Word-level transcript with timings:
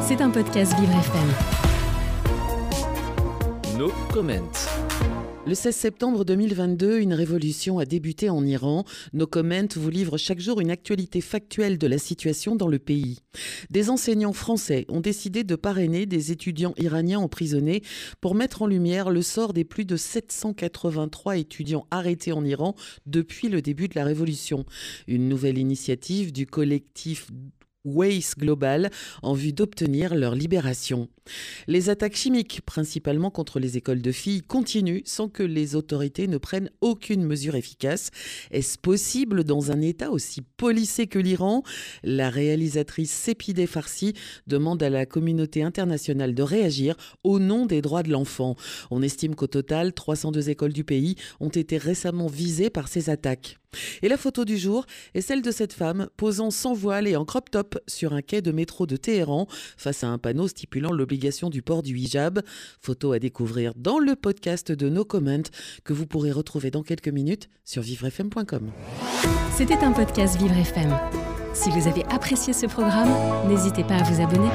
C'est 0.00 0.22
un 0.22 0.30
podcast 0.30 0.72
Vivre 0.80 0.94
FM. 0.94 1.28
No 3.78 3.92
comment. 4.10 4.50
Le 5.46 5.54
16 5.54 5.76
septembre 5.76 6.24
2022, 6.24 6.98
une 6.98 7.12
révolution 7.12 7.78
a 7.78 7.84
débuté 7.84 8.30
en 8.30 8.44
Iran. 8.46 8.84
Nos 9.12 9.26
comments 9.26 9.68
vous 9.76 9.90
livrent 9.90 10.16
chaque 10.16 10.40
jour 10.40 10.60
une 10.60 10.70
actualité 10.70 11.20
factuelle 11.20 11.76
de 11.76 11.86
la 11.86 11.98
situation 11.98 12.56
dans 12.56 12.68
le 12.68 12.78
pays. 12.78 13.18
Des 13.68 13.90
enseignants 13.90 14.32
français 14.32 14.86
ont 14.88 15.00
décidé 15.00 15.44
de 15.44 15.56
parrainer 15.56 16.06
des 16.06 16.32
étudiants 16.32 16.74
iraniens 16.78 17.20
emprisonnés 17.20 17.82
pour 18.22 18.34
mettre 18.34 18.62
en 18.62 18.66
lumière 18.66 19.10
le 19.10 19.20
sort 19.20 19.52
des 19.52 19.64
plus 19.64 19.84
de 19.84 19.96
783 19.96 21.36
étudiants 21.36 21.86
arrêtés 21.90 22.32
en 22.32 22.46
Iran 22.46 22.74
depuis 23.04 23.48
le 23.48 23.60
début 23.60 23.88
de 23.88 23.94
la 23.94 24.04
révolution. 24.04 24.64
Une 25.06 25.28
nouvelle 25.28 25.58
initiative 25.58 26.32
du 26.32 26.46
collectif 26.46 27.28
Waze 27.84 28.34
Global 28.36 28.90
en 29.22 29.34
vue 29.34 29.52
d'obtenir 29.52 30.14
leur 30.14 30.34
libération. 30.34 31.08
Les 31.66 31.90
attaques 31.90 32.16
chimiques, 32.16 32.62
principalement 32.64 33.30
contre 33.30 33.60
les 33.60 33.76
écoles 33.76 34.00
de 34.00 34.12
filles, 34.12 34.42
continuent 34.42 35.02
sans 35.04 35.28
que 35.28 35.42
les 35.42 35.76
autorités 35.76 36.26
ne 36.26 36.38
prennent 36.38 36.70
aucune 36.80 37.24
mesure 37.24 37.54
efficace. 37.54 38.10
Est-ce 38.50 38.78
possible 38.78 39.44
dans 39.44 39.70
un 39.70 39.80
État 39.80 40.10
aussi 40.10 40.40
policé 40.56 41.06
que 41.06 41.18
l'Iran? 41.18 41.62
La 42.02 42.30
réalisatrice 42.30 43.10
Sepide 43.10 43.66
Farsi 43.66 44.14
demande 44.46 44.82
à 44.82 44.90
la 44.90 45.06
communauté 45.06 45.62
internationale 45.62 46.34
de 46.34 46.42
réagir 46.42 46.96
au 47.24 47.38
nom 47.38 47.66
des 47.66 47.82
droits 47.82 48.02
de 48.02 48.10
l'enfant. 48.10 48.56
On 48.90 49.02
estime 49.02 49.34
qu'au 49.34 49.46
total, 49.46 49.92
302 49.92 50.50
écoles 50.50 50.72
du 50.72 50.84
pays 50.84 51.16
ont 51.40 51.48
été 51.48 51.76
récemment 51.76 52.26
visées 52.26 52.70
par 52.70 52.88
ces 52.88 53.10
attaques. 53.10 53.58
Et 54.02 54.08
la 54.08 54.16
photo 54.16 54.44
du 54.44 54.56
jour 54.56 54.86
est 55.14 55.20
celle 55.20 55.42
de 55.42 55.50
cette 55.50 55.72
femme 55.72 56.08
posant 56.16 56.50
sans 56.50 56.72
voile 56.72 57.06
et 57.06 57.16
en 57.16 57.24
crop 57.24 57.50
top 57.50 57.78
sur 57.86 58.12
un 58.12 58.22
quai 58.22 58.42
de 58.42 58.52
métro 58.52 58.86
de 58.86 58.96
Téhéran 58.96 59.46
face 59.76 60.04
à 60.04 60.08
un 60.08 60.18
panneau 60.18 60.48
stipulant 60.48 60.92
l'obligation 60.92 61.50
du 61.50 61.62
port 61.62 61.82
du 61.82 61.96
hijab. 61.96 62.40
Photo 62.80 63.12
à 63.12 63.18
découvrir 63.18 63.72
dans 63.76 63.98
le 63.98 64.16
podcast 64.16 64.72
de 64.72 64.88
No 64.88 65.04
Comment 65.04 65.42
que 65.84 65.92
vous 65.92 66.06
pourrez 66.06 66.32
retrouver 66.32 66.70
dans 66.70 66.82
quelques 66.82 67.08
minutes 67.08 67.48
sur 67.64 67.82
vivrefm.com. 67.82 68.70
C'était 69.56 69.74
un 69.74 69.92
podcast 69.92 70.38
Vivre 70.38 70.56
FM. 70.56 70.96
Si 71.52 71.70
vous 71.70 71.88
avez 71.88 72.04
apprécié 72.04 72.52
ce 72.52 72.66
programme, 72.66 73.10
n'hésitez 73.48 73.84
pas 73.84 73.96
à 73.96 74.02
vous 74.02 74.22
abonner. 74.22 74.48